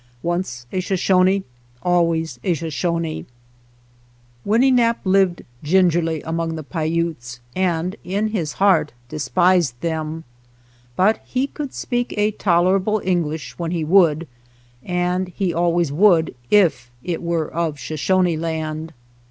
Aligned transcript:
Once 0.23 0.65
a 0.71 0.79
Shoshone 0.79 1.43
always 1.83 2.39
a 2.43 2.55
Shoshone. 2.55 3.27
Winne 4.43 4.75
nap' 4.75 4.99
lived 5.05 5.43
gingerly 5.61 6.23
among 6.23 6.55
the 6.55 6.63
Paiutes 6.63 7.39
and 7.55 7.93
83 8.01 8.09
SHOSHONE 8.09 8.15
LAND 8.15 8.25
in 8.25 8.33
his 8.33 8.53
heart 8.53 8.93
despised 9.09 9.81
them. 9.81 10.23
But 10.95 11.21
he 11.23 11.45
could 11.45 11.75
speak 11.75 12.15
a 12.17 12.31
tolerable 12.31 12.99
English 13.05 13.59
when 13.59 13.69
he 13.69 13.83
would, 13.83 14.27
and 14.83 15.27
he 15.27 15.53
always 15.53 15.91
would 15.91 16.33
if 16.49 16.89
it 17.03 17.21
were 17.21 17.47
of 17.47 17.77
Shoshone 17.77 18.35
Land. 18.37 18.95